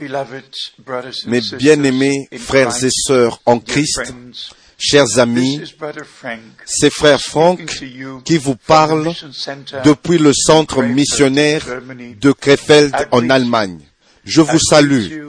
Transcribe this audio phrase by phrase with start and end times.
[0.00, 4.12] Mes bien-aimés frères et sœurs en Christ,
[4.76, 5.62] chers amis,
[6.64, 7.84] c'est frère Franck
[8.24, 9.12] qui vous parle
[9.84, 11.64] depuis le centre missionnaire
[12.20, 13.78] de Krefeld en Allemagne.
[14.24, 15.26] Je vous salue.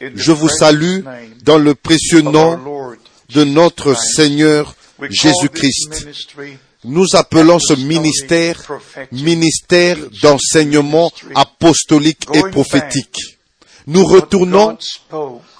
[0.00, 1.00] Je vous salue
[1.42, 2.60] dans le précieux nom
[3.30, 4.76] de notre Seigneur
[5.10, 6.06] Jésus-Christ.
[6.84, 8.62] Nous appelons ce ministère
[9.10, 13.35] ministère d'enseignement apostolique et prophétique.
[13.86, 14.76] Nous retournons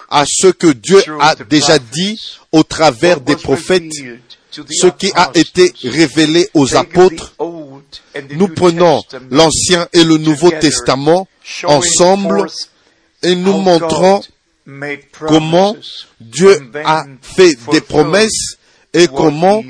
[0.09, 2.21] à ce que Dieu a déjà dit
[2.53, 3.93] au travers des prophètes,
[4.51, 7.35] ce qui a été révélé aux apôtres.
[8.31, 11.29] Nous prenons l'Ancien et le Nouveau Testament
[11.65, 12.47] ensemble
[13.23, 14.23] et nous montrons
[15.27, 15.77] comment
[16.21, 18.57] Dieu a fait des promesses
[18.93, 19.63] et comment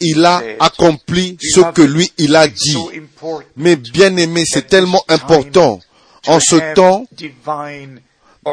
[0.00, 2.76] il a accompli ce que lui, il a dit.
[3.56, 5.80] Mais bien aimé, c'est tellement important
[6.26, 7.06] en ce temps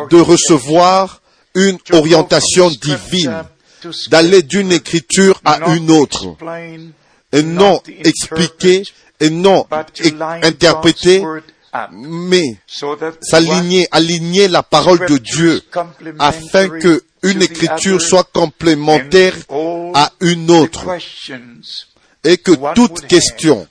[0.09, 1.21] de recevoir
[1.53, 3.43] une orientation divine,
[4.09, 6.35] d'aller d'une écriture à une autre,
[7.31, 8.83] et non expliquer,
[9.19, 9.65] et non
[10.41, 11.23] interpréter,
[11.91, 12.57] mais
[13.21, 15.61] s'aligner, aligner la parole de Dieu
[16.19, 19.35] afin que une écriture soit complémentaire
[19.93, 20.85] à une autre.
[22.23, 23.67] et que toute question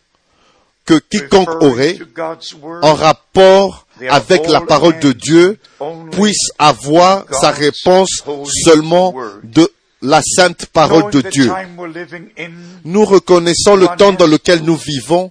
[0.84, 1.98] que quiconque aurait
[2.82, 5.58] en rapport avec la parole de Dieu
[6.12, 8.22] puisse avoir sa réponse
[8.64, 9.70] seulement de
[10.02, 11.50] la sainte parole de Dieu.
[12.84, 15.30] Nous reconnaissons le temps dans lequel nous vivons.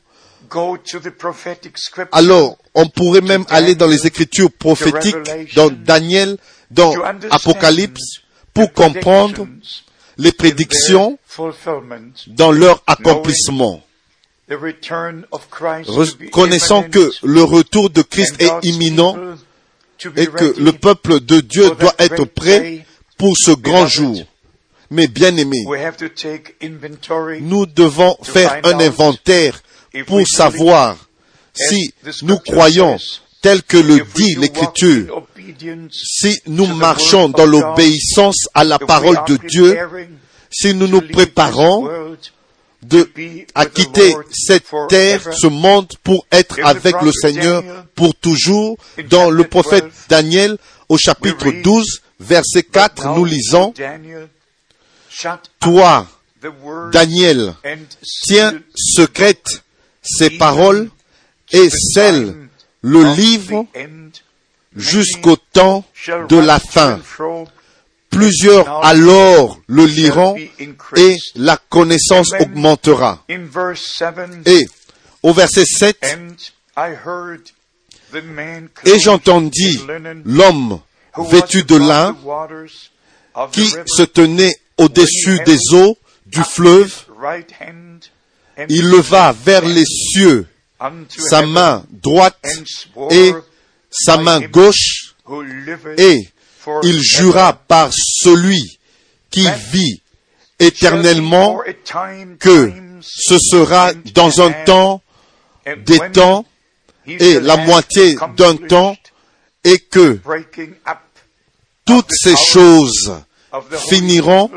[2.11, 5.15] Alors, on pourrait même aller dans les écritures prophétiques,
[5.55, 6.37] dans Daniel,
[6.71, 6.93] dans
[7.29, 8.21] Apocalypse,
[8.53, 9.47] pour comprendre
[10.17, 11.17] les prédictions
[12.27, 13.81] dans leur accomplissement.
[15.87, 19.15] Reconnaissant que le retour de Christ est imminent
[20.15, 22.85] et que le peuple de Dieu doit être prêt
[23.17, 24.23] pour ce grand jour.
[24.91, 25.65] Mais bien aimés,
[27.41, 29.61] nous devons faire un inventaire
[30.07, 30.97] pour savoir
[31.53, 31.93] si
[32.23, 32.97] nous croyons
[33.41, 35.27] tel que le dit l'Écriture,
[35.91, 39.77] si nous marchons dans l'obéissance à la parole de Dieu,
[40.49, 42.17] si nous nous préparons
[42.81, 43.09] de,
[43.55, 47.63] à quitter cette terre, ce monde, pour être avec le Seigneur
[47.95, 48.77] pour toujours.
[49.09, 50.57] Dans le prophète Daniel,
[50.87, 53.73] au chapitre 12, verset 4, nous lisons,
[55.59, 56.07] Toi,
[56.91, 57.53] Daniel,
[58.23, 59.63] tiens secrète
[60.01, 60.89] ces paroles
[61.51, 62.35] et scelle
[62.81, 63.65] le livre
[64.75, 65.83] jusqu'au temps
[66.29, 66.99] de la fin.
[68.19, 70.35] Plusieurs alors le liront
[70.97, 73.23] et la connaissance augmentera.
[74.45, 74.67] Et
[75.23, 76.19] au verset 7,
[78.85, 79.79] et j'entendis
[80.25, 80.79] l'homme
[81.17, 82.17] vêtu de lin
[83.53, 86.93] qui se tenait au-dessus des eaux du fleuve.
[88.67, 90.45] Il leva vers les cieux
[91.09, 92.37] sa main droite
[93.11, 93.33] et
[93.89, 95.15] sa main gauche
[95.97, 96.27] et
[96.83, 98.79] il jura par celui
[99.31, 100.01] qui vit
[100.59, 101.61] éternellement
[102.39, 102.71] que
[103.01, 105.01] ce sera dans un temps,
[105.85, 106.45] des temps
[107.07, 108.95] et la moitié d'un temps
[109.63, 110.19] et que
[111.85, 113.13] toutes ces choses
[113.89, 114.51] finiront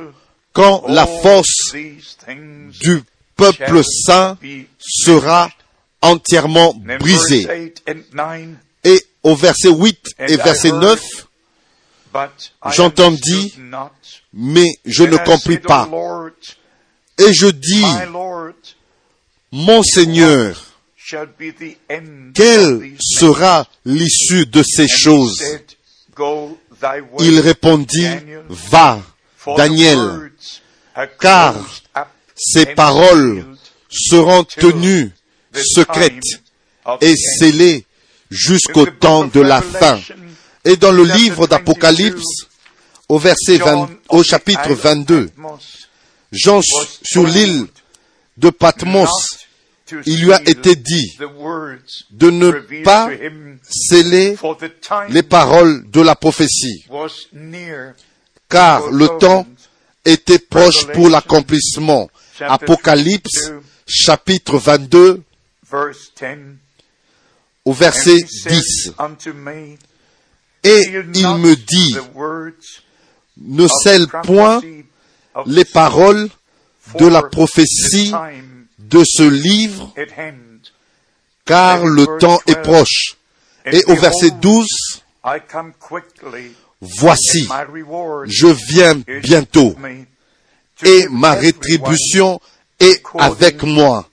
[0.53, 3.03] quand la force du
[3.37, 4.37] peuple saint
[4.79, 5.51] sera
[6.01, 7.75] entièrement brisée.
[8.85, 9.99] Et au verset 8
[10.29, 11.01] et verset 9,
[12.71, 13.55] j'entendis,
[14.33, 15.89] mais je ne compris pas.
[17.19, 17.84] Et je dis,
[19.53, 20.56] mon Seigneur,
[22.34, 25.43] quelle sera l'issue de ces choses?
[27.21, 28.09] Il répondit,
[28.49, 29.00] va,
[29.56, 30.33] Daniel,
[31.21, 31.55] car
[32.37, 33.44] ces paroles
[33.91, 35.12] seront tenues
[35.55, 36.41] secrètes
[37.00, 37.84] et scellées
[38.31, 40.00] jusqu'au temps de la fin.
[40.65, 42.47] Et dans le livre d'Apocalypse,
[43.09, 45.31] au verset 20, au chapitre 22,
[46.31, 46.61] Jean
[47.03, 47.67] sur l'île
[48.37, 49.11] de Patmos,
[50.06, 51.19] il lui a été dit
[52.11, 52.50] de ne
[52.82, 53.11] pas
[53.69, 54.37] sceller
[55.09, 56.87] les paroles de la prophétie,
[58.49, 59.47] car le temps
[60.05, 62.09] était proche pour l'accomplissement.
[62.41, 63.53] Apocalypse
[63.87, 65.23] chapitre 22
[67.64, 68.17] au verset
[68.47, 68.93] 10.
[70.64, 70.82] Et
[71.14, 71.97] il me dit,
[73.38, 74.61] ne scelle point
[75.47, 76.29] les paroles
[76.99, 78.12] de la prophétie
[78.79, 79.93] de ce livre,
[81.44, 83.17] car le temps est proche.
[83.64, 84.67] Et au verset 12,
[86.85, 87.49] Voici,
[88.26, 89.76] je viens bientôt
[90.85, 92.41] et ma rétribution
[92.81, 94.09] est avec moi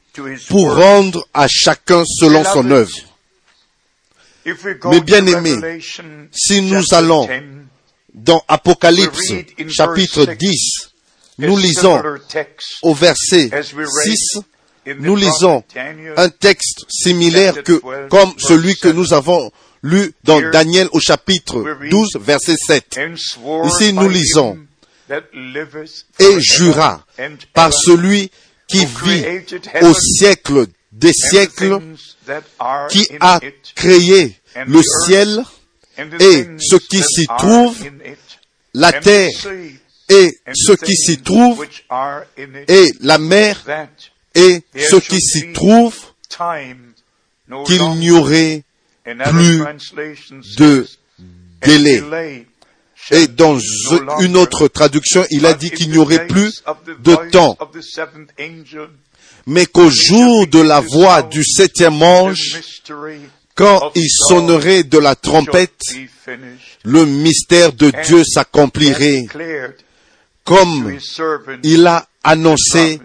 [0.49, 2.95] pour rendre à chacun selon son œuvre.
[4.85, 5.79] Mes bien-aimés,
[6.31, 7.27] si nous allons
[8.13, 9.33] dans Apocalypse
[9.69, 10.89] chapitre 10,
[11.39, 12.01] nous lisons
[12.81, 13.49] au verset
[14.03, 14.39] 6,
[14.99, 15.63] nous lisons
[16.17, 19.51] un texte similaire que, comme celui que nous avons
[19.83, 22.99] lu dans Daniel au chapitre 12, verset 7.
[23.65, 24.57] Ici, nous lisons,
[26.19, 27.05] et jura
[27.53, 28.31] par celui
[28.67, 29.25] qui vit
[29.81, 31.79] au siècle des siècles,
[32.89, 33.39] qui a
[33.75, 34.35] créé
[34.67, 35.43] le ciel
[36.19, 37.77] et ce qui s'y trouve,
[38.73, 39.29] la terre
[40.09, 41.65] et ce qui s'y trouve,
[42.67, 43.63] et la mer
[44.35, 45.95] et ce qui s'y trouve,
[47.65, 48.63] qu'il n'y aurait
[49.05, 49.63] plus
[50.57, 50.87] de
[51.61, 52.45] délai.
[53.11, 53.57] Et dans
[54.19, 56.63] une autre traduction, il a dit qu'il n'y aurait plus
[56.99, 57.57] de temps,
[59.47, 62.59] mais qu'au jour de la voix du septième ange,
[63.55, 65.81] quand il sonnerait de la trompette,
[66.83, 69.25] le mystère de Dieu s'accomplirait
[70.43, 70.97] comme
[71.63, 72.99] il a annoncé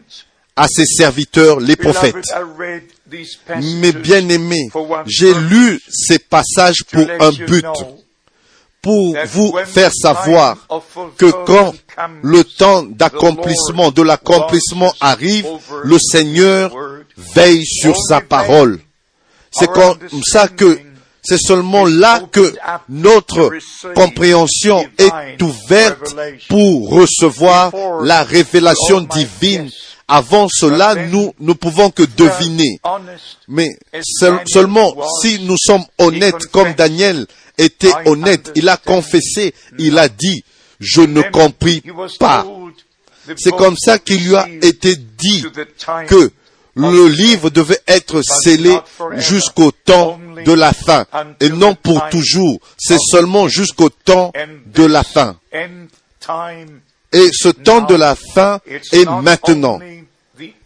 [0.57, 2.25] à ses serviteurs, les prophètes.
[3.61, 4.71] Mes bien-aimés,
[5.07, 7.67] j'ai lu ces passages pour un but,
[8.85, 10.59] pour vous faire savoir
[11.17, 11.73] que quand
[12.23, 15.47] le temps d'accomplissement, de l'accomplissement arrive,
[15.83, 16.71] le Seigneur
[17.17, 18.79] veille sur sa parole.
[19.51, 20.79] C'est comme ça que
[21.23, 22.55] c'est seulement là que
[22.91, 23.51] notre
[23.95, 26.15] compréhension est ouverte
[26.51, 27.73] pour recevoir
[28.03, 29.71] la révélation divine.
[30.07, 32.79] Avant cela, nous ne pouvons que deviner.
[33.49, 33.71] Mais
[34.47, 37.27] seulement si nous sommes honnêtes comme Daniel
[37.59, 40.45] était honnête, il a confessé, il a dit,
[40.81, 41.83] je ne compris
[42.19, 42.47] pas.
[43.37, 45.45] C'est comme ça qu'il lui a été dit
[46.09, 46.31] que
[46.77, 48.77] le livre devait être scellé
[49.13, 51.07] jusqu'au temps de la fin
[51.41, 52.59] et non pour toujours.
[52.77, 54.33] C'est seulement jusqu'au temps
[54.67, 55.37] de la fin.
[57.13, 58.61] Et ce temps de la fin
[58.93, 59.79] est maintenant.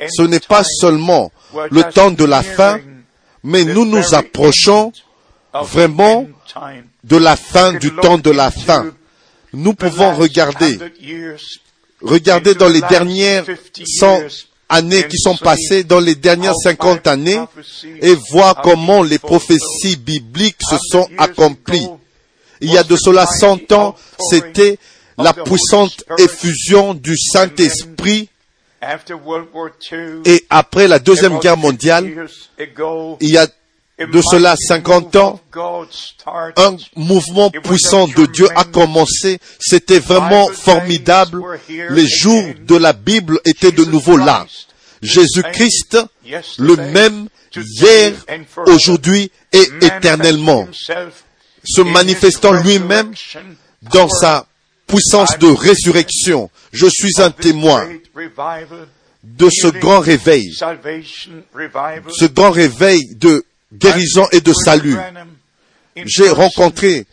[0.08, 1.30] Ce n'est pas seulement
[1.70, 2.80] le temps de la fin,
[3.44, 4.92] mais nous nous approchons
[5.64, 6.26] vraiment
[7.04, 8.92] de la fin du temps de la fin.
[9.52, 10.78] Nous pouvons regarder,
[12.02, 13.46] regarder dans les dernières
[13.84, 14.20] 100
[14.68, 17.40] années qui sont passées, dans les dernières 50 années,
[18.00, 21.88] et voir comment les prophéties bibliques se sont accomplies.
[22.60, 23.94] Il y a de cela 100 ans,
[24.30, 24.78] c'était
[25.16, 28.28] la puissante effusion du Saint-Esprit
[30.24, 32.28] et après la Deuxième Guerre mondiale,
[33.20, 33.46] il y a
[33.98, 35.40] de cela 50 ans,
[36.56, 39.38] un mouvement puissant de Dieu a commencé.
[39.58, 41.42] C'était vraiment formidable.
[41.68, 44.46] Les jours de la Bible étaient de nouveau là.
[45.02, 45.98] Jésus-Christ,
[46.58, 48.12] le même hier,
[48.66, 50.68] aujourd'hui et éternellement,
[51.64, 53.12] se manifestant lui-même
[53.82, 54.46] dans sa
[54.86, 56.50] puissance de résurrection.
[56.72, 57.88] Je suis un témoin
[59.24, 64.96] de ce grand réveil, ce grand réveil de guérison et de salut.
[65.96, 67.06] J'ai rencontré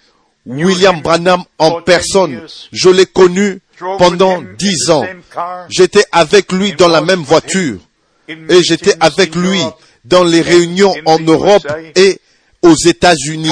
[0.45, 2.41] William Branham en personne.
[2.71, 3.59] Je l'ai connu
[3.97, 5.05] pendant dix ans.
[5.69, 7.79] J'étais avec lui dans la même voiture
[8.27, 9.61] et j'étais avec lui
[10.03, 12.19] dans les réunions en Europe et
[12.61, 13.51] aux États-Unis.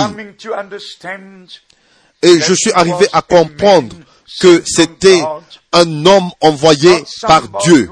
[2.21, 3.95] Et je suis arrivé à comprendre
[4.39, 5.21] que c'était
[5.73, 7.89] un homme envoyé par Dieu.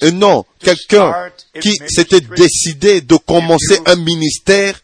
[0.00, 1.30] Et non, quelqu'un
[1.60, 4.80] qui s'était décidé de commencer un ministère,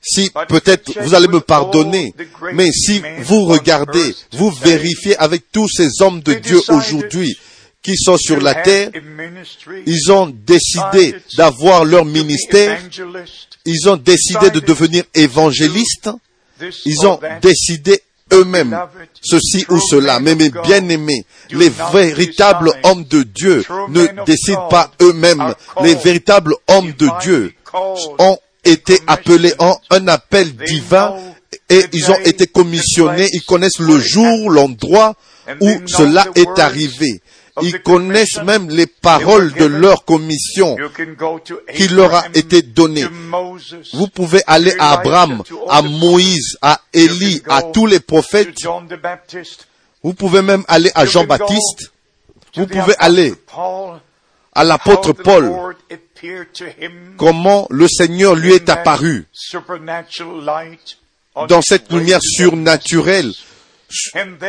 [0.00, 2.14] si peut-être vous allez me pardonner,
[2.52, 7.36] mais si vous regardez, vous vérifiez avec tous ces hommes de Dieu aujourd'hui
[7.82, 8.90] qui sont sur la terre,
[9.86, 12.80] ils ont décidé d'avoir leur ministère,
[13.64, 16.10] ils ont décidé de devenir évangélistes,
[16.84, 18.00] ils ont décidé
[18.32, 18.76] eux-mêmes
[19.22, 20.20] ceci ou cela.
[20.20, 25.54] Mais mes bien-aimés, les véritables hommes de Dieu ne décident pas eux-mêmes.
[25.82, 27.54] Les véritables hommes de Dieu
[28.18, 31.14] ont été appelés en un appel divin
[31.68, 33.28] et ils ont été commissionnés.
[33.32, 35.14] Ils connaissent le jour, l'endroit
[35.60, 37.20] où cela est arrivé.
[37.62, 40.76] Ils connaissent même les paroles de leur commission
[41.74, 43.06] qui leur a été donnée.
[43.94, 48.56] Vous pouvez aller à Abraham, à Moïse, à Élie, à tous les prophètes.
[50.02, 51.92] Vous pouvez même aller à Jean-Baptiste.
[52.54, 53.34] Vous pouvez aller
[54.54, 55.74] à l'apôtre Paul.
[57.16, 59.26] comment le Seigneur lui est apparu
[61.48, 63.32] dans cette lumière surnaturelle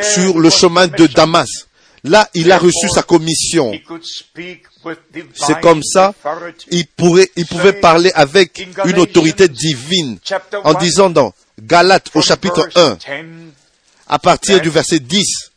[0.01, 1.66] sur le chemin de Damas.
[2.07, 3.71] Là, il a reçu sa commission.
[5.33, 6.13] C'est comme ça,
[6.71, 10.19] il, pourrait, il pouvait parler avec une autorité divine
[10.63, 12.97] en disant dans Galates au chapitre 1,
[14.07, 15.51] à partir du verset 10,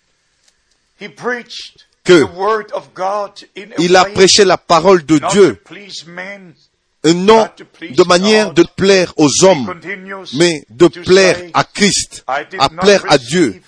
[2.05, 2.27] que
[3.79, 5.63] il a prêché la parole de Dieu,
[7.05, 7.49] non
[7.81, 9.81] de manière de plaire aux hommes,
[10.35, 13.63] mais de plaire à Christ, à plaire à Dieu.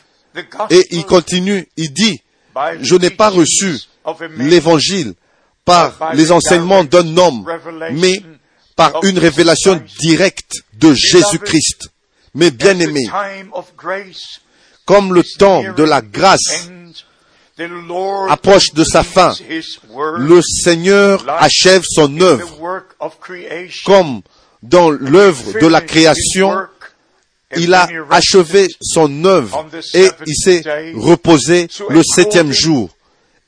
[0.70, 2.22] Et il continue, il dit,
[2.80, 3.78] je n'ai pas reçu
[4.36, 5.14] l'évangile
[5.64, 7.46] par les enseignements d'un homme,
[7.92, 8.22] mais
[8.76, 11.88] par une révélation directe de Jésus-Christ.
[12.34, 13.08] Mais bien aimé,
[14.86, 16.70] comme le temps de la grâce
[18.28, 19.34] approche de sa fin,
[20.16, 22.82] le Seigneur achève son œuvre.
[23.84, 24.22] Comme
[24.62, 26.56] dans l'œuvre de la création,
[27.56, 30.62] il a achevé son œuvre et il s'est
[30.94, 32.90] reposé le septième jour.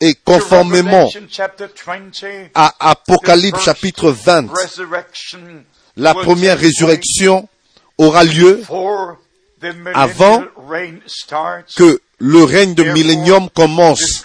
[0.00, 1.08] Et conformément
[2.54, 4.46] à Apocalypse chapitre 20,
[5.96, 7.48] la première résurrection
[7.96, 8.62] aura lieu
[9.94, 10.44] avant
[11.76, 14.24] que le règne de millénium commence.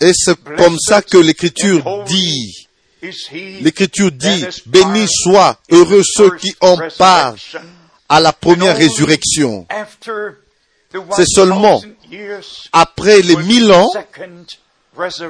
[0.00, 2.68] Et c'est comme ça que l'Écriture dit.
[3.60, 7.36] L'Écriture dit, béni soit, heureux ceux qui en parlent
[8.12, 9.66] à la première résurrection.
[11.16, 11.82] C'est seulement
[12.70, 13.88] après les mille ans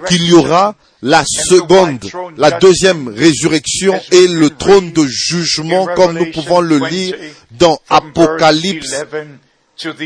[0.08, 2.04] qu'il y aura la seconde,
[2.36, 7.14] la deuxième résurrection et le trône de jugement comme nous pouvons le lire
[7.52, 8.96] dans Apocalypse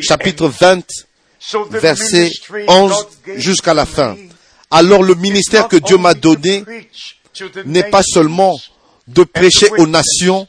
[0.03, 0.83] chapitre 20
[1.71, 2.31] verset
[2.69, 4.17] 11 jusqu'à la fin.
[4.71, 6.63] Alors le ministère que Dieu m'a donné
[7.65, 8.55] n'est pas seulement
[9.09, 10.47] de prêcher aux nations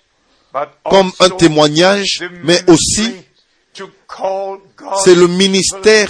[0.84, 3.14] comme un témoignage, mais aussi
[5.04, 6.10] c'est le ministère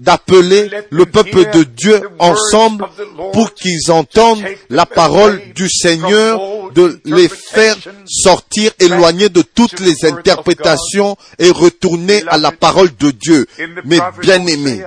[0.00, 2.86] d'appeler le peuple de Dieu ensemble
[3.32, 6.40] pour qu'ils entendent la parole du Seigneur,
[6.72, 13.10] de les faire sortir, éloigner de toutes les interprétations et retourner à la parole de
[13.10, 13.46] Dieu.
[13.84, 14.82] Mais bien aimés,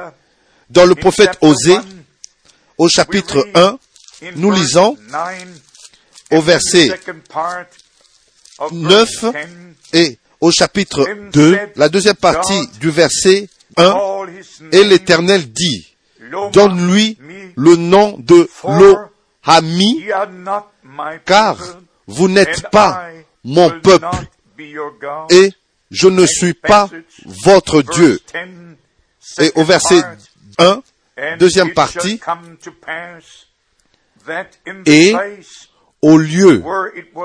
[0.69, 1.77] dans le prophète Osée,
[2.77, 3.77] au chapitre 1,
[4.35, 4.97] nous lisons
[6.31, 6.91] au verset
[8.71, 9.09] 9
[9.93, 13.95] et au chapitre 2, la deuxième partie du verset 1,
[14.71, 15.93] et l'Éternel dit,
[16.53, 17.17] donne-lui
[17.55, 20.05] le nom de Lohami,
[21.25, 21.57] car
[22.07, 23.09] vous n'êtes pas
[23.43, 24.07] mon peuple
[25.29, 25.51] et
[25.91, 26.89] je ne suis pas
[27.25, 28.19] votre Dieu.
[29.39, 30.01] Et au verset
[30.59, 30.81] 1,
[31.39, 32.19] deuxième partie,
[34.85, 35.15] et
[36.01, 36.63] au lieu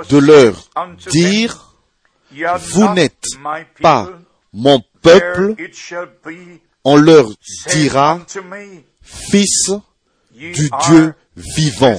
[0.08, 0.68] de leur
[1.10, 1.74] dire,
[2.30, 3.24] vous n'êtes
[3.80, 4.08] pas
[4.52, 5.54] mon peuple,
[6.84, 7.26] on leur
[7.70, 8.20] dira,
[9.02, 9.70] fils
[10.34, 11.98] du Dieu vivant,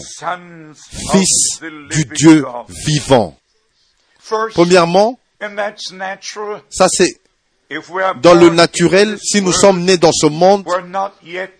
[1.11, 2.45] fils du Dieu
[2.85, 3.37] vivant.
[4.53, 5.19] Premièrement,
[6.69, 7.19] ça c'est
[8.21, 10.65] dans le naturel, si nous sommes nés dans ce monde,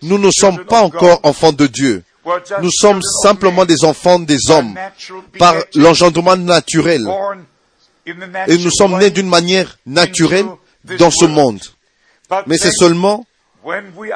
[0.02, 2.04] nous ne sommes pas encore enfants de Dieu.
[2.62, 4.74] Nous sommes simplement des enfants des hommes
[5.38, 7.06] par l'engendrement naturel
[8.06, 10.46] et nous sommes nés d'une manière naturelle
[10.98, 11.60] dans ce monde.
[12.46, 13.26] Mais c'est seulement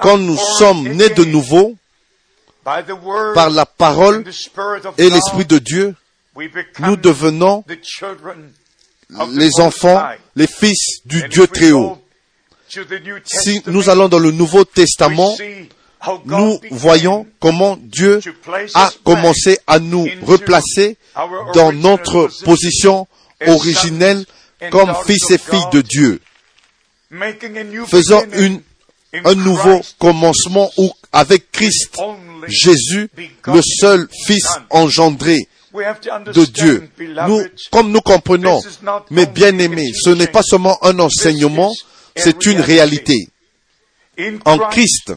[0.03, 1.77] quand nous sommes nés de nouveau
[2.65, 4.25] par la parole
[4.99, 5.95] et l'Esprit de Dieu,
[6.81, 7.65] nous devenons
[9.33, 10.03] les enfants,
[10.37, 11.99] les fils du Dieu très haut.
[13.25, 15.35] Si nous allons dans le Nouveau Testament,
[16.25, 18.21] nous voyons comment Dieu
[18.75, 20.97] a commencé à nous replacer
[21.55, 23.07] dans notre position
[23.47, 24.25] originel
[24.71, 26.21] comme fils et filles de Dieu,
[27.87, 28.61] faisant une,
[29.13, 31.97] un nouveau commencement où, avec Christ,
[32.47, 33.11] Jésus,
[33.47, 36.89] le seul Fils engendré de Dieu.
[37.27, 38.61] Nous, comme nous comprenons,
[39.11, 41.73] mais bien aimés, ce n'est pas seulement un enseignement,
[42.17, 43.29] c'est une réalité.
[44.45, 45.13] En Christ,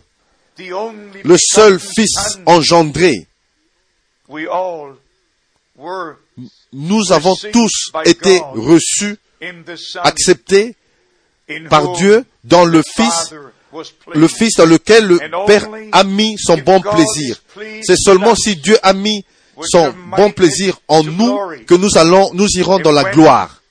[1.23, 3.27] le seul Fils engendré,
[6.73, 9.17] nous avons tous été reçus,
[10.03, 10.75] acceptés
[11.69, 13.33] par Dieu dans le Fils,
[14.13, 17.41] le Fils dans lequel le Père a mis son bon plaisir.
[17.83, 19.25] C'est seulement si Dieu a mis
[19.63, 21.37] son bon plaisir en nous
[21.67, 23.61] que nous allons, nous irons dans la gloire.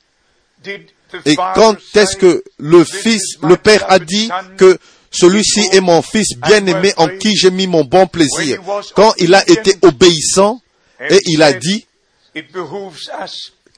[1.24, 4.78] Et quand est-ce que le Fils, le Père a dit que
[5.10, 8.60] celui-ci est mon Fils bien-aimé en qui j'ai mis mon bon plaisir
[8.94, 10.60] Quand il a été obéissant
[11.08, 11.86] et il a dit,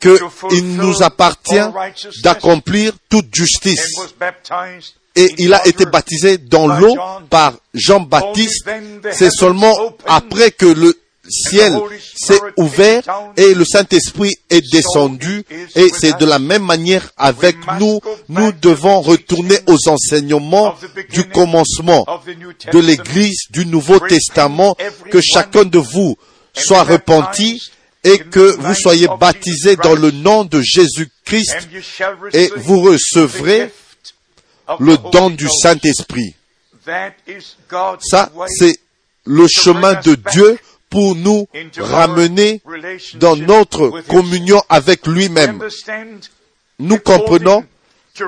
[0.01, 1.65] qu'il nous appartient
[2.23, 3.95] d'accomplir toute justice.
[5.15, 6.97] Et il a été baptisé dans l'eau
[7.29, 8.69] par Jean-Baptiste.
[9.13, 9.75] C'est seulement
[10.07, 10.99] après que le
[11.33, 11.77] ciel
[12.15, 13.03] s'est ouvert
[13.37, 18.01] et le Saint-Esprit est descendu et c'est de la même manière avec nous.
[18.29, 20.77] Nous devons retourner aux enseignements
[21.11, 22.07] du commencement
[22.73, 24.77] de l'Église du Nouveau Testament,
[25.11, 26.17] que chacun de vous
[26.55, 27.71] soit repenti
[28.05, 31.69] et que vous soyez baptisés dans le nom de Jésus-Christ
[32.33, 33.73] et vous recevrez
[34.81, 36.35] le don du Saint-Esprit.
[38.01, 38.77] Ça, c'est
[39.25, 40.59] le chemin de Dieu
[40.93, 42.61] pour nous ramener
[43.15, 45.67] dans notre communion avec lui-même.
[46.79, 47.65] Nous comprenons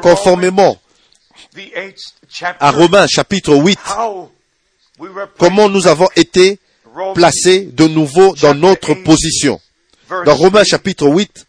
[0.02, 0.80] conformément
[2.59, 3.78] à Romains chapitre 8
[5.38, 6.59] comment nous avons été
[7.14, 9.61] placés de nouveau dans notre position.
[10.25, 11.47] Dans Romains chapitre 8,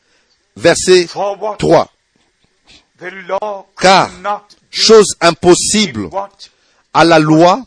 [0.57, 1.07] verset
[1.57, 1.91] 3.
[3.79, 4.11] Car
[4.69, 6.09] chose impossible
[6.93, 7.61] à la loi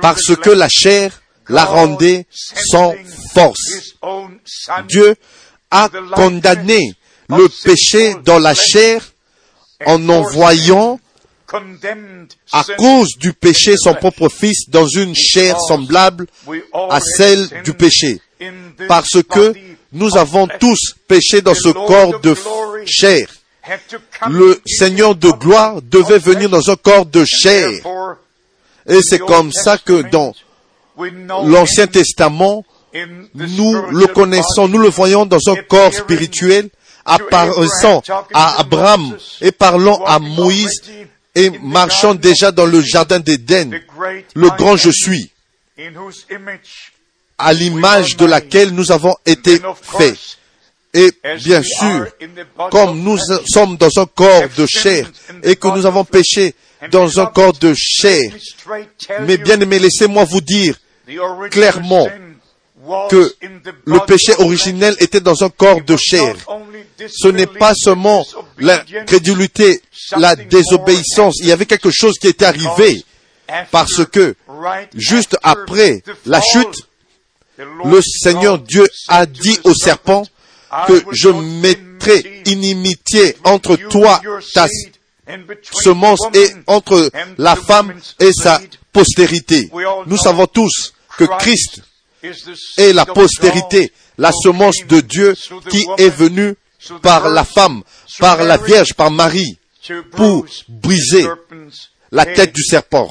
[0.00, 2.94] parce que la chair la rendait sans
[3.34, 3.96] force.
[4.88, 5.14] Dieu
[5.70, 6.94] a condamné
[7.28, 9.02] le péché dans la chair
[9.86, 11.00] en envoyant
[12.52, 16.26] à cause du péché son propre fils dans une chair semblable
[16.72, 18.20] à celle du péché.
[18.88, 19.54] Parce que
[19.92, 22.34] nous avons tous péché dans ce corps de
[22.86, 23.28] chair.
[24.28, 27.70] Le Seigneur de gloire devait venir dans un corps de chair.
[28.86, 30.34] Et c'est comme ça que dans
[30.98, 32.64] l'Ancien Testament,
[33.34, 36.68] nous le connaissons, nous le voyons dans un corps spirituel,
[37.04, 40.82] apparaissant à Abraham et parlant à Moïse
[41.34, 43.70] et marchant déjà dans le jardin d'Éden,
[44.34, 45.30] le grand je suis,
[47.38, 50.18] à l'image de laquelle nous avons été faits.
[50.96, 51.10] Et
[51.44, 52.06] bien sûr,
[52.70, 53.18] comme nous
[53.52, 55.10] sommes dans un corps de chair
[55.42, 56.54] et que nous avons péché
[56.92, 58.30] dans un corps de chair,
[59.22, 60.76] mais bien aimé, laissez-moi vous dire
[61.50, 62.08] clairement
[63.10, 63.34] que
[63.84, 66.34] le péché originel était dans un corps de chair.
[67.08, 68.26] Ce n'est pas seulement
[68.58, 69.82] l'incrédulité,
[70.16, 71.36] la désobéissance.
[71.40, 73.04] Il y avait quelque chose qui était arrivé
[73.70, 74.34] parce que
[74.94, 76.88] juste après la chute,
[77.58, 80.24] le Seigneur Dieu a dit au serpent
[80.86, 84.20] que je mettrai inimitié entre toi,
[84.54, 84.66] ta
[85.72, 88.60] semence et entre la femme et sa
[88.92, 89.70] postérité.
[90.06, 91.82] Nous savons tous que Christ
[92.78, 95.34] est la postérité, la semence de Dieu
[95.70, 96.54] qui est venue
[97.02, 97.82] par la femme,
[98.18, 99.58] par la Vierge, par Marie,
[100.12, 101.26] pour briser
[102.10, 103.08] la tête du serpent.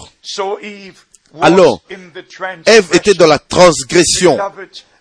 [1.42, 1.82] Alors,
[2.66, 4.38] Ève était dans la transgression.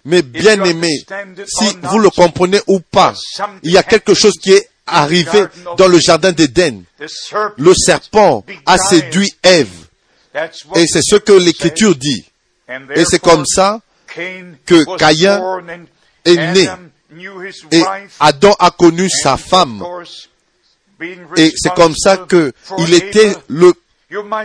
[0.05, 1.05] Mais bien aimé,
[1.47, 3.15] si vous le comprenez ou pas,
[3.62, 5.45] il y a quelque chose qui est arrivé
[5.77, 6.83] dans le jardin d'Éden.
[7.57, 9.69] Le serpent a séduit Ève.
[10.75, 12.25] Et c'est ce que l'Écriture dit.
[12.68, 13.81] Et c'est comme ça
[14.14, 15.62] que Caïn
[16.25, 16.68] est né.
[17.70, 17.83] Et
[18.20, 19.83] Adam a connu sa femme.
[21.37, 23.72] Et c'est comme ça que il était le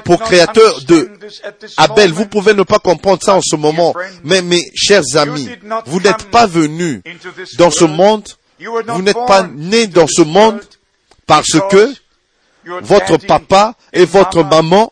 [0.04, 1.10] procréateur de
[1.78, 2.12] Abel.
[2.12, 5.50] Vous pouvez ne pas comprendre ça en ce moment, mais mes chers amis,
[5.86, 7.02] vous n'êtes pas venus
[7.58, 8.28] dans ce monde,
[8.60, 10.62] vous n'êtes pas nés dans ce monde
[11.26, 11.94] parce que
[12.82, 14.92] votre papa et votre maman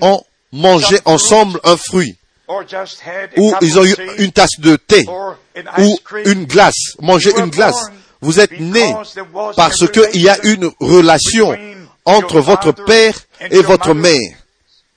[0.00, 2.16] ont mangé ensemble un fruit,
[3.36, 5.06] ou ils ont eu une tasse de thé,
[5.78, 7.90] ou une glace, manger une glace.
[8.20, 8.94] Vous êtes né
[9.56, 11.56] parce qu'il y a une relation
[12.04, 13.14] entre votre père
[13.50, 14.36] et votre mère.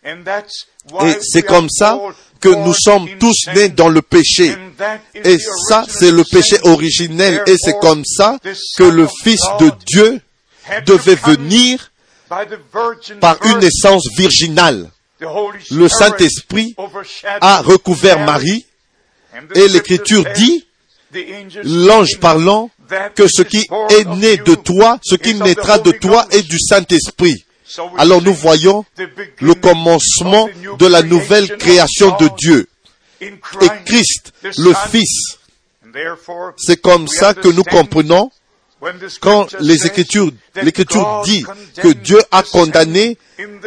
[0.04, 2.00] Et c'est comme ça
[2.40, 4.56] que nous sommes tous nés dans le péché.
[5.14, 5.38] Et
[5.70, 7.44] ça, c'est le péché originel.
[7.46, 8.38] Et c'est comme ça
[8.78, 10.22] que le Fils de Dieu
[10.86, 11.92] devait venir
[13.20, 14.90] par une naissance virginale
[15.72, 16.76] le Saint-Esprit
[17.42, 18.66] a recouvert Marie
[19.56, 20.66] et l'Écriture dit,
[21.64, 22.70] l'ange parlant,
[23.16, 27.46] que ce qui est né de toi, ce qui naîtra de toi est du Saint-Esprit.
[27.98, 28.84] Alors nous voyons
[29.40, 32.68] le commencement de la nouvelle création de Dieu.
[33.22, 33.32] Et
[33.86, 35.38] Christ, le Fils.
[36.58, 38.32] C'est comme ça que nous comprenons
[39.20, 41.46] quand les Écritures, l'Écriture dit
[41.82, 43.17] que Dieu a condamné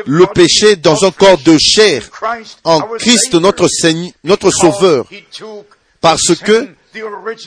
[0.07, 2.03] le péché dans un corps de chair
[2.64, 5.07] en Christ notre Seigneur, notre Sauveur,
[6.00, 6.68] parce que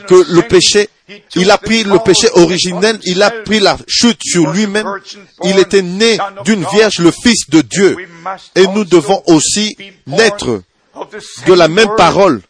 [0.07, 0.89] que le péché,
[1.35, 4.85] il a pris le péché originel, il a pris la chute sur lui-même.
[5.43, 7.97] Il était né d'une vierge, le Fils de Dieu.
[8.55, 10.61] Et nous devons aussi naître
[11.45, 12.41] de la même parole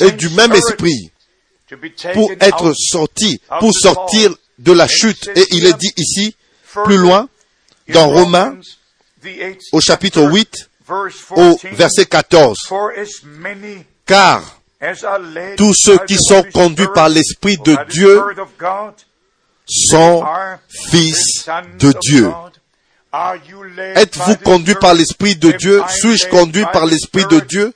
[0.00, 1.10] et du même esprit.
[2.12, 5.30] pour être sorti, pour sortir de la chute.
[5.34, 6.34] Et il est dit ici,
[6.84, 7.28] plus loin,
[7.88, 8.58] dans Romains,
[9.72, 12.56] au chapitre 8, au verset 14.
[14.04, 14.60] Car
[15.56, 18.22] tous ceux qui sont conduits par l'Esprit de Dieu
[19.66, 20.24] sont
[20.68, 22.30] fils de Dieu.
[23.94, 25.82] Êtes-vous conduit par l'Esprit de Dieu?
[25.88, 27.72] Suis-je conduit par l'Esprit de Dieu?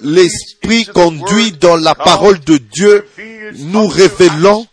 [0.00, 3.06] L'Esprit conduit dans la parole de Dieu,
[3.58, 4.66] nous révélant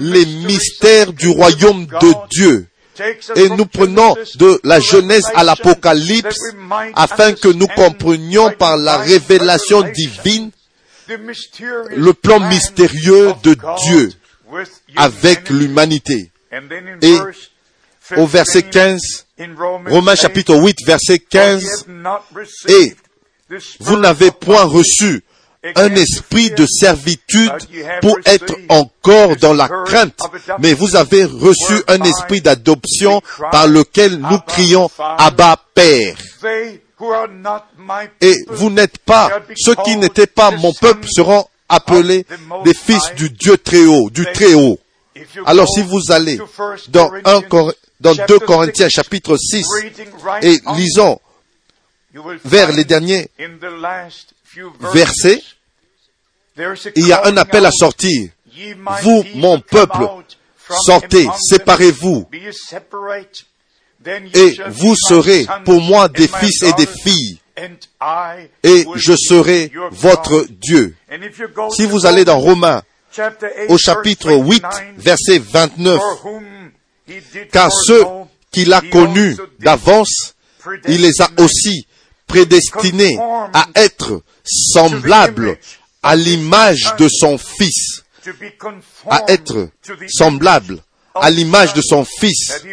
[0.00, 2.66] les mystères du royaume de Dieu.
[3.36, 6.38] Et nous prenons de la Genèse à l'Apocalypse
[6.94, 10.50] afin que nous comprenions par la révélation divine
[11.08, 13.56] le plan mystérieux de
[13.86, 14.12] Dieu
[14.96, 16.30] avec l'humanité.
[17.00, 17.16] Et
[18.16, 19.26] au verset 15,
[19.86, 21.86] Romains chapitre 8, verset 15,
[22.68, 22.94] et
[23.80, 25.24] vous n'avez point reçu
[25.76, 27.52] un esprit de servitude
[28.00, 30.18] pour être encore dans la crainte,
[30.58, 36.16] mais vous avez reçu un esprit d'adoption par lequel nous crions Abba Père.
[38.20, 42.26] Et vous n'êtes pas, ceux qui n'étaient pas mon peuple seront appelés
[42.64, 44.78] des fils du Dieu très haut, du très haut.
[45.46, 46.38] Alors si vous allez
[46.88, 47.40] dans, un,
[48.00, 49.66] dans 2 Corinthiens chapitre 6
[50.42, 51.20] et lisons
[52.44, 53.30] vers les derniers
[54.92, 55.42] versets,
[56.96, 58.30] il y a un appel à sortir.
[59.02, 60.06] Vous, mon peuple,
[60.84, 62.28] sortez, séparez-vous,
[64.34, 67.38] et vous serez pour moi des fils et des filles,
[68.62, 70.94] et je serai votre Dieu.
[71.74, 72.82] Si vous allez dans Romains,
[73.68, 74.64] au chapitre 8,
[74.96, 76.00] verset 29,
[77.50, 78.04] car ceux
[78.50, 80.34] qu'il a connus d'avance,
[80.88, 81.86] il les a aussi
[82.26, 85.58] prédestinés à être semblables
[86.02, 88.04] à l'image de son Fils,
[89.08, 89.68] à être
[90.08, 90.78] semblable
[91.14, 92.64] à l'image de son Fils,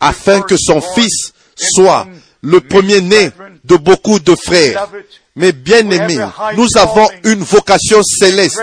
[0.00, 2.06] afin que son Fils soit
[2.42, 3.30] le premier-né
[3.64, 4.88] de beaucoup de frères.
[5.34, 8.60] Mais bien aimés, nous avons une vocation céleste.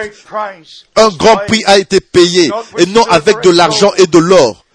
[0.95, 4.65] Un grand prix a été payé, et non avec de l'argent et de l'or,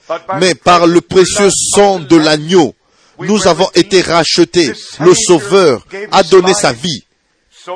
[0.40, 2.74] mais par le précieux sang de l'agneau.
[3.20, 4.72] Nous avons été rachetés.
[4.98, 7.04] Le Sauveur a donné sa vie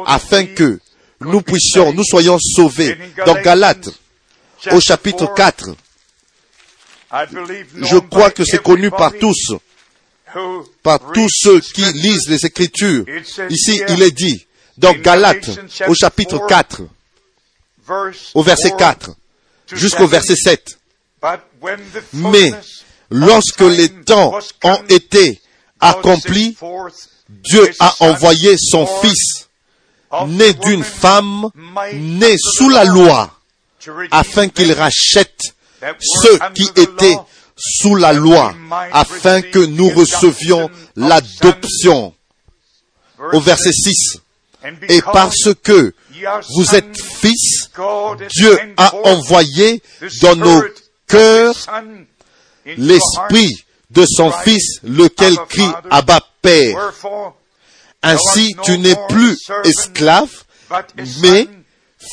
[0.07, 0.81] afin que
[1.20, 2.96] nous puissions, nous soyons sauvés.
[3.27, 3.90] Dans Galates,
[4.72, 5.70] au chapitre 4,
[7.11, 9.55] je crois que c'est connu par tous,
[10.83, 13.05] par tous ceux qui lisent les Écritures.
[13.51, 14.46] Ici, il est dit,
[14.77, 15.51] dans Galates,
[15.88, 16.83] au chapitre 4,
[18.35, 19.11] au verset 4,
[19.72, 20.79] jusqu'au verset 7.
[22.12, 22.53] Mais
[23.11, 25.40] lorsque les temps ont été
[25.81, 26.57] accomplis,
[27.29, 29.48] Dieu a envoyé son Fils,
[30.29, 31.49] né d'une femme,
[31.92, 33.31] né sous la loi,
[34.11, 35.40] afin qu'il rachète
[36.01, 37.16] ceux qui étaient
[37.57, 38.55] sous la loi,
[38.92, 42.14] afin que nous recevions l'adoption.
[43.33, 44.21] Au verset 6.
[44.88, 45.92] Et parce que
[46.57, 47.71] vous êtes fils,
[48.31, 49.83] Dieu a envoyé
[50.23, 50.62] dans nos
[51.07, 51.55] cœurs
[52.64, 53.53] l'esprit
[53.90, 56.92] de son fils, lequel crie Abba Père.
[58.03, 60.31] Ainsi, tu n'es plus esclave,
[61.21, 61.49] mais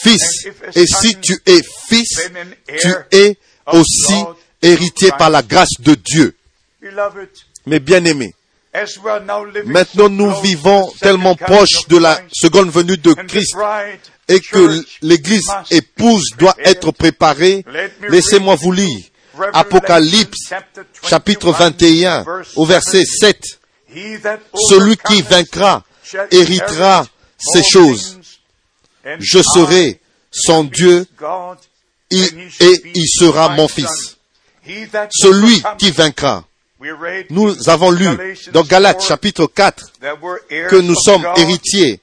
[0.04, 0.48] fils.
[0.76, 2.30] Et si tu es fils,
[2.80, 3.38] tu es
[3.72, 4.24] aussi
[4.62, 6.36] héritier par la grâce de Dieu.
[7.66, 8.34] Mais bien aimé,
[9.66, 13.56] maintenant nous vivons tellement proche de la seconde venue de Christ
[14.28, 17.66] et que l'Église épouse doit être préparée.
[18.10, 19.04] Laissez-moi vous lire
[19.54, 20.54] Apocalypse
[21.04, 23.60] chapitre 21 au verset 7.
[24.54, 25.84] Celui qui vaincra
[26.32, 28.20] héritera ces choses.
[29.20, 30.00] Je serai
[30.32, 31.06] son Dieu
[32.12, 32.26] et
[32.94, 34.18] il sera mon fils.
[35.12, 36.46] Celui qui vaincra.
[37.30, 38.08] Nous avons lu
[38.52, 39.92] dans Galates chapitre 4
[40.70, 42.00] que nous sommes héritiers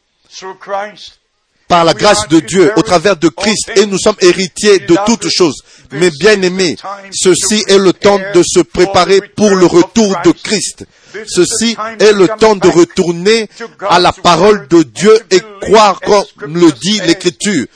[1.69, 5.29] par la grâce de Dieu au travers de Christ et nous sommes héritiers de toutes
[5.31, 5.63] choses.
[5.93, 6.77] Mais bien aimés,
[7.13, 10.85] ceci est le temps de se préparer pour le retour de Christ.
[11.27, 13.49] Ceci est le temps de retourner
[13.89, 17.67] à la parole de Dieu et croire comme le dit l'Écriture,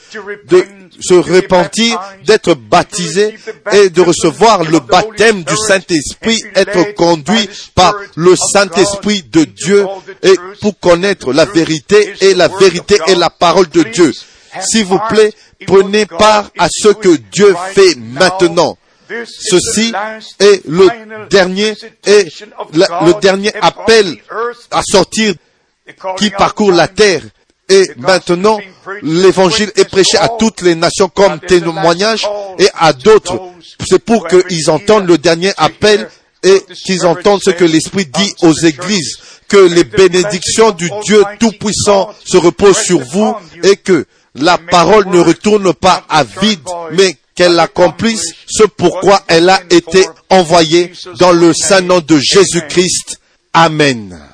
[0.47, 0.65] de
[0.99, 3.37] se repentir, d'être baptisé
[3.71, 9.85] et de recevoir le baptême du Saint-Esprit, être conduit par le Saint-Esprit de Dieu
[10.23, 14.11] et pour connaître la vérité et la vérité est la parole de Dieu.
[14.61, 15.33] S'il vous plaît,
[15.65, 18.77] prenez part à ce que Dieu fait maintenant.
[19.09, 19.93] Ceci
[20.39, 20.87] est le
[21.29, 21.73] dernier
[22.05, 22.27] et
[22.73, 24.17] le dernier appel
[24.71, 25.33] à sortir
[26.17, 27.21] qui parcourt la terre.
[27.69, 28.59] Et maintenant,
[29.01, 32.25] l'évangile est prêché à toutes les nations comme témoignage
[32.59, 33.39] et à d'autres.
[33.85, 36.09] C'est pour qu'ils entendent le dernier appel
[36.43, 39.17] et qu'ils entendent ce que l'Esprit dit aux églises,
[39.49, 45.19] que les bénédictions du Dieu Tout-Puissant se reposent sur vous et que la parole ne
[45.19, 46.59] retourne pas à vide,
[46.93, 53.19] mais qu'elle accomplisse ce pourquoi elle a été envoyée dans le saint nom de Jésus-Christ.
[53.53, 54.26] Amen.